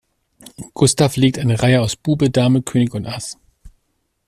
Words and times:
Gustav 0.73 1.15
legt 1.15 1.37
eine 1.37 1.61
Reihe 1.61 1.79
aus 1.79 1.95
Bube, 1.95 2.31
Dame 2.31 2.63
König 2.63 2.95
und 2.95 3.05
Ass. 3.05 3.37